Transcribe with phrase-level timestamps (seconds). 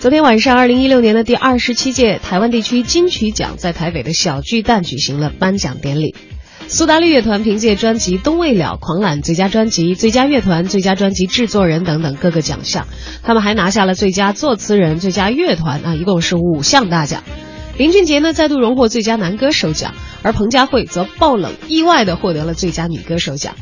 [0.00, 6.14] 昨天晚上，二零一六年的第二十七届台湾地区金曲奖在台北的小巨蛋举行了颁奖典礼。
[6.68, 12.86] 苏打绿乐团凭借专辑《冬未了》狂揽最佳专辑、最佳乐团、最佳专辑制作人等等各个奖项。
[13.24, 17.24] 他们还拿下了最佳作词人、最佳乐团啊，一共是五项大奖。
[17.76, 23.56] 林俊杰呢再度荣获最佳男歌手奖，而彭佳慧则爆冷意外的获得了最佳女歌手奖。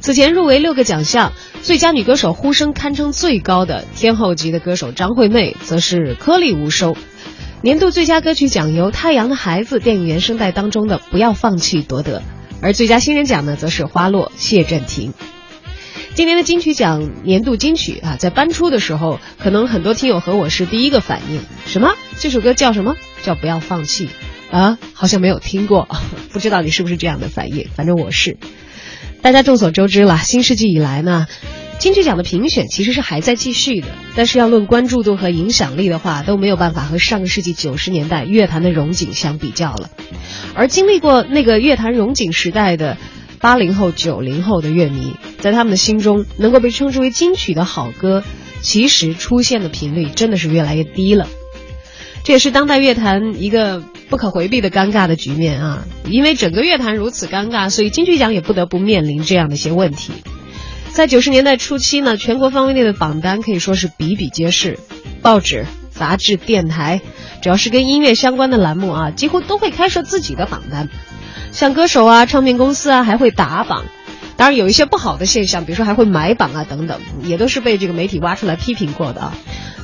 [0.00, 6.96] 此前入围六个奖项，最佳女歌手呼声堪称最高的天后级的歌手张惠妹，则是颗粒无收。
[7.62, 12.22] 年度最佳歌曲奖由《太阳的孩子》电影原声带当中的《不要放弃》夺得，
[12.62, 15.12] 而最佳新人奖呢，则是《花落》谢震廷。
[16.14, 21.92] 今年的金曲奖年度金曲啊，在颁出的时候，可能很多听友和我是第一个反应，什么？
[22.18, 22.96] 这首歌叫什么？
[23.22, 24.08] 叫《不要放弃》
[24.56, 24.78] 啊？
[24.94, 25.86] 好像没有听过，
[26.32, 27.68] 不知道你是不是这样的反应？
[27.76, 28.38] 反正我是。
[29.22, 31.26] 大家众所周知了，新世纪以来呢，
[31.78, 33.88] 金曲奖的评选其实是还在继续的。
[34.16, 39.90] 但是要论关注度和影响力的话，都没有办法和上个世纪九十年代乐坛的荣景相比较了。
[40.54, 42.96] 而经历过那个乐坛荣景时代的
[43.40, 48.24] 八零后、九零后的乐迷，在他们的心中，能够被称之为金曲的好歌，
[48.62, 51.28] 其实出现的频率真的是越来越低了。
[52.22, 55.84] 这也是当代乐坛一个不可回避的尴尬的局面啊！
[56.04, 60.12] 因为整个乐坛如此尴尬，所以金曲奖也不得不面临这样的一些问题。
[60.92, 64.78] 在九十年代初期呢，全国范围内的榜单可以说是比比皆是，
[65.22, 67.00] 报纸、杂志、电台，
[67.40, 70.88] 只要是跟音乐相关的栏目啊，几乎都会开设自己的榜单。
[71.52, 73.84] 像歌手啊、唱片公司啊，还会打榜。
[74.36, 79.34] 当然有一些不好的现象，比如说还会买榜啊等等，也都是被这个媒体挖出来批评过的啊。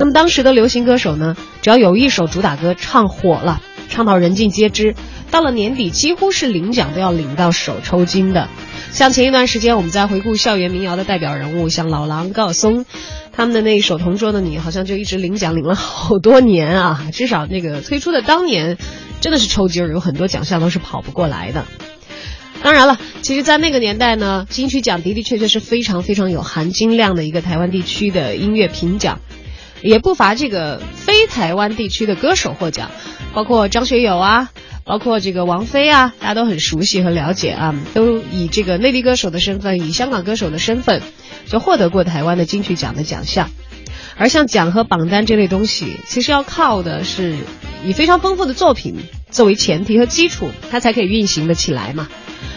[0.00, 4.94] 那么当时的流行歌手呢，只要有一首主打歌唱火了，唱到人尽皆知，
[5.30, 8.48] 到了年底几乎是领奖都要领到手抽筋的。
[8.94, 12.86] 像前一段时间我们在回顾校园民谣的代表人物，像老狼、高晓松，
[13.30, 17.06] 他们的那一首《同桌的你》，好像就一直领奖领了好多年啊。
[17.12, 18.78] 至少那个推出的当年，
[19.20, 21.66] 真的是抽筋儿，有很多奖项都是跑不过来的。
[22.62, 29.20] 当然了，其实，在那个年代呢，金曲奖的的确确是非常非常有含金量的一个台湾地区的音乐评奖。
[29.82, 32.90] 也不乏这个非台湾地区的歌手获奖，
[33.34, 34.50] 包括张学友啊，
[34.84, 41.02] 包括这个王菲啊，大家都很熟悉和了解啊，都以这个内地歌手的身份，以香港歌手的身份，
[41.46, 43.50] 就获得过台湾的金曲奖的奖项。
[44.16, 47.36] 而像奖和榜单这类东西，其实要靠的是
[47.84, 48.96] 以非常丰富的作品
[49.30, 52.08] 作为前提和基础，它才可以运行的起来嘛。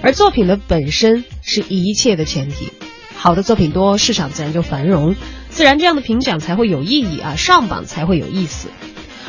[0.00, 2.68] 而作品的本身是一切的前提，
[3.16, 5.16] 好的作品多，市场自然就繁荣。
[5.50, 8.68] 自然，这样的评奖才会有意义啊，上榜才会有意思。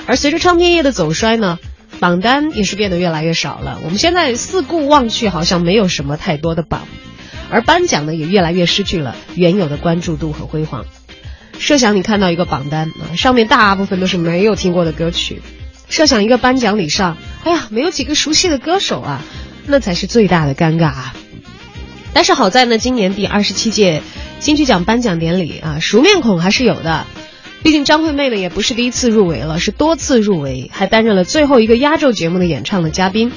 [0.05, 1.59] 而随着唱片业的走衰呢，
[1.99, 3.79] 榜单也是变得越来越少了。
[3.83, 6.87] 我们现在四顾望去，好像没有什么太多的榜，
[7.49, 10.85] 而颁奖呢，也越来越失去了原有的关注度和辉煌。
[11.57, 15.41] 设想你看到一个榜单啊，上面大部分都是没有听过的歌曲，
[15.89, 19.21] 设想一个颁奖礼上，哎呀，没有几个熟悉的歌手啊，
[19.65, 21.13] 那才是最大的尴尬啊。
[22.13, 24.01] 但是好在呢，今年第二十七届。
[24.39, 27.05] 金曲奖颁奖典礼啊，熟面孔还是有的。
[27.61, 33.33] 毕竟张惠妹呢也不是第一次入围了，是多次入围，还担任了最后一个压轴节目的演唱的嘉宾。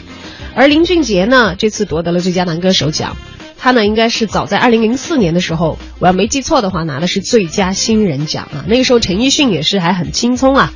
[0.54, 3.16] 而林俊杰呢，这次夺得了最佳男歌手奖。
[3.58, 8.64] 他呢，应该是早在二零零四年的时候，我要没记错的话，拿的是最佳新人奖啊。
[8.69, 10.72] 那个时候陈奕迅也是还很青葱啊。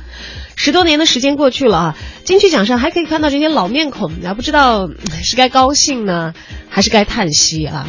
[0.55, 4.89] 十多年的时间过去了啊，金曲奖上还可以看到这些老面孔，啊，不知道
[5.23, 6.33] 是该高兴呢，
[6.69, 7.87] 还是该叹息啊？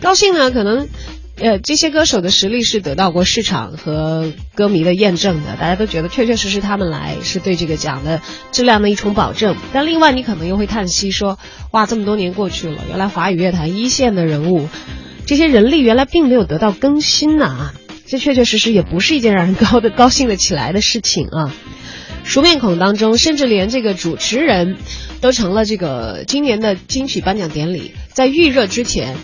[0.00, 0.88] 高兴呢，可能。
[1.36, 8.22] 呃，这些歌手的实力是得到过市场和歌迷的验证的，大家都觉得确确实实他们来是对这个奖的
[8.52, 9.56] 质量的一重保证。
[9.72, 11.38] 但另外，你可能又会叹息说
[11.72, 14.68] ：“哇，这么多年过去了，原来华语乐坛一线的人物，
[15.26, 17.46] 这些人力原来并没有得到更新呐！
[17.46, 17.74] 啊，
[18.06, 21.52] 这确确实实也不是一件让人高的高兴的起来的事情啊。”
[22.22, 24.76] 熟面孔当中，甚至连这个主持人
[25.20, 29.16] 都成了这个今年的金曲颁奖典礼在预热之前。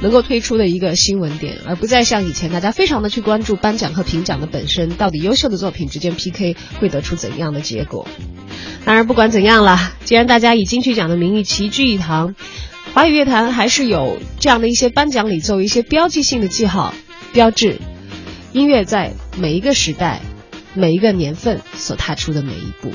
[0.00, 8.06] 能够推出的一个新闻点，而不再像以前大家非常的去关注颁奖和评奖的本身，到底优秀的作品之间 PK 会得出怎样的结果？
[8.84, 12.34] 当然，不管怎样了，既然大家以金曲奖的名义齐聚一堂，
[12.92, 16.94] 华语乐坛还是有这样的一些颁奖礼作为一些标记性的记号、
[17.32, 17.78] 标志。
[18.52, 20.20] 音乐在每一个时代、
[20.74, 22.92] 每一个年份所踏出的每一步，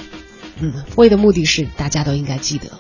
[0.62, 2.80] 嗯，为的目的是大家都应该记得。